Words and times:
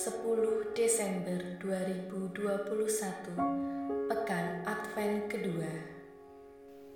10 0.00 0.72
Desember 0.72 1.60
2021 1.60 2.32
Pekan 4.08 4.64
Advent 4.64 5.28
kedua. 5.28 5.68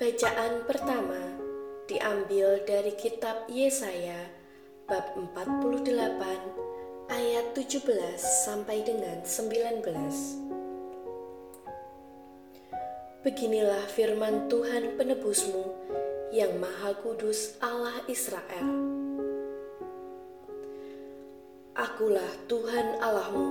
Bacaan 0.00 0.64
pertama 0.64 1.20
diambil 1.84 2.64
dari 2.64 2.96
kitab 2.96 3.44
Yesaya 3.52 4.16
bab 4.88 5.04
48 5.20 7.12
ayat 7.12 7.52
17 7.52 7.84
sampai 8.48 8.80
dengan 8.80 9.20
19 9.20 9.84
Beginilah 13.20 13.84
firman 13.92 14.48
Tuhan 14.48 14.96
penebusmu 14.96 15.76
yang 16.32 16.56
maha 16.56 16.96
kudus 17.04 17.60
Allah 17.60 18.00
Israel 18.08 19.03
Akulah 21.74 22.30
Tuhan 22.46 23.02
Allahmu 23.02 23.50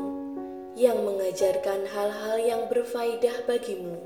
yang 0.79 0.95
mengajarkan 1.03 1.83
hal-hal 1.91 2.39
yang 2.39 2.71
berfaedah 2.71 3.43
bagimu, 3.43 3.99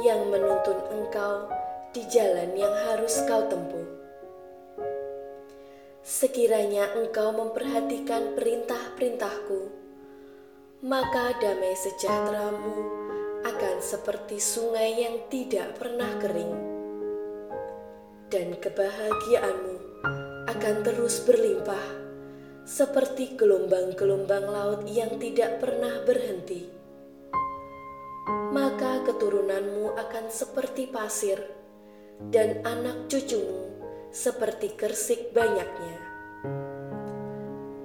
yang 0.00 0.24
menuntun 0.32 0.80
engkau 0.88 1.52
di 1.92 2.00
jalan 2.08 2.48
yang 2.56 2.72
harus 2.88 3.20
kau 3.28 3.44
tempuh. 3.44 3.84
Sekiranya 6.00 6.96
engkau 6.96 7.28
memperhatikan 7.36 8.32
perintah-perintahku, 8.32 9.68
maka 10.80 11.36
damai 11.44 11.76
sejahteramu 11.76 12.72
akan 13.44 13.84
seperti 13.84 14.40
sungai 14.40 14.96
yang 14.96 15.28
tidak 15.28 15.76
pernah 15.76 16.08
kering, 16.24 16.56
dan 18.32 18.56
kebahagiaanmu 18.56 19.76
akan 20.48 20.76
terus 20.80 21.20
berlimpah 21.28 22.07
seperti 22.78 23.34
gelombang-gelombang 23.34 24.46
laut 24.46 24.86
yang 24.86 25.18
tidak 25.18 25.58
pernah 25.58 25.98
berhenti. 26.06 26.70
Maka 28.54 29.02
keturunanmu 29.02 29.98
akan 29.98 30.30
seperti 30.30 30.86
pasir, 30.86 31.42
dan 32.30 32.62
anak 32.62 33.10
cucumu 33.10 33.66
seperti 34.14 34.78
kersik 34.78 35.34
banyaknya. 35.34 35.98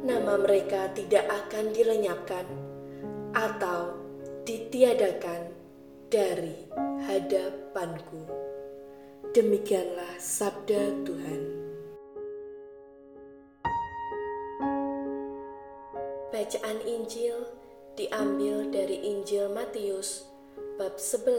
Nama 0.05 0.33
mereka 0.37 0.93
tidak 0.93 1.25
akan 1.25 1.73
dilenyapkan 1.73 2.45
atau 3.33 3.97
ditiadakan 4.45 5.49
dari 6.13 6.69
hadapanku. 7.09 8.29
Demikianlah 9.33 10.21
sabda 10.21 11.01
Tuhan. 11.01 11.62
Bacaan 16.33 16.81
Injil 16.89 17.45
diambil 17.93 18.65
dari 18.73 19.05
Injil 19.05 19.53
Matius 19.53 20.25
bab 20.81 20.97
11 20.97 21.29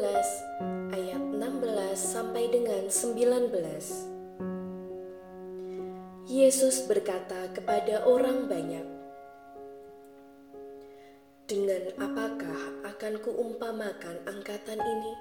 ayat 0.95 1.19
16 1.35 1.99
sampai 1.99 2.47
dengan 2.47 2.87
19. 2.87 3.51
Yesus 6.31 6.87
berkata 6.87 7.51
kepada 7.51 8.07
orang 8.07 8.47
banyak, 8.47 8.87
"Dengan 11.51 11.91
apakah 11.99 12.87
akan 12.87 13.19
kuumpamakan 13.19 14.23
angkatan 14.31 14.79
ini?" 14.79 15.15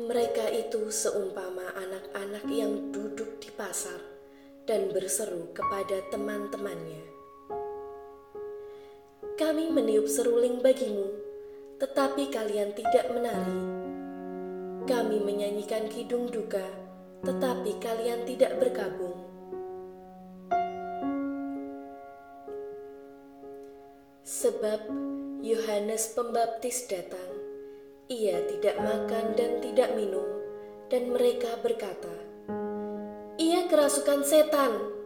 Mereka 0.00 0.48
itu 0.56 0.88
seumpama 0.88 1.76
anak-anak 1.76 2.48
yang 2.48 2.88
duduk 2.88 3.36
di 3.36 3.52
pasar 3.52 4.00
dan 4.64 4.96
berseru 4.96 5.52
kepada 5.52 6.00
teman-temannya 6.08 7.17
kami 9.38 9.70
meniup 9.70 10.10
seruling 10.10 10.58
bagimu, 10.58 11.14
tetapi 11.78 12.26
kalian 12.26 12.74
tidak 12.74 13.06
menari. 13.14 13.62
Kami 14.82 15.22
menyanyikan 15.22 15.86
kidung 15.86 16.26
duka, 16.26 16.66
tetapi 17.22 17.78
kalian 17.78 18.26
tidak 18.26 18.58
berkabung. 18.58 19.14
Sebab 24.26 24.90
Yohanes 25.46 26.18
Pembaptis 26.18 26.90
datang, 26.90 27.30
ia 28.10 28.42
tidak 28.42 28.74
makan 28.82 29.38
dan 29.38 29.62
tidak 29.62 29.94
minum, 29.94 30.26
dan 30.90 31.14
mereka 31.14 31.54
berkata, 31.62 32.10
"Ia 33.38 33.70
kerasukan 33.70 34.26
setan." 34.26 34.98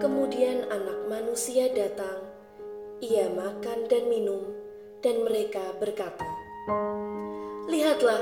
Kemudian 0.00 0.64
Anak 0.72 1.04
Manusia 1.04 1.68
datang 1.68 2.27
ia 3.08 3.32
makan 3.32 3.88
dan 3.88 4.04
minum, 4.12 4.52
dan 5.00 5.24
mereka 5.24 5.72
berkata, 5.80 6.28
"Lihatlah, 7.72 8.20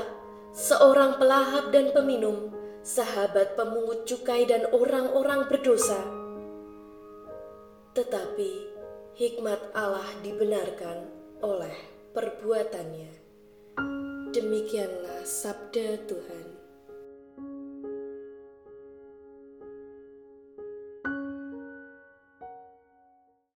seorang 0.55 1.19
pelahap 1.19 1.75
dan 1.75 1.91
peminum, 1.91 2.55
sahabat 2.87 3.59
pemungut 3.59 4.07
cukai 4.07 4.47
dan 4.47 4.63
orang-orang 4.71 5.43
berdosa." 5.51 5.99
Tetapi 7.91 8.51
hikmat 9.19 9.59
Allah 9.75 10.07
dibenarkan 10.23 11.09
oleh 11.43 11.75
perbuatannya. 12.15 13.11
Demikianlah 14.31 15.25
sabda 15.27 16.07
Tuhan. 16.07 16.66